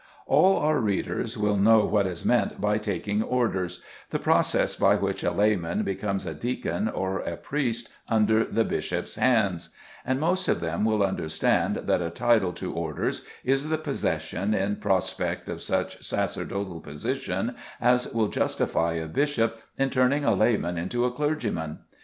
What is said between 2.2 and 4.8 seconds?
meant by taking orders, the process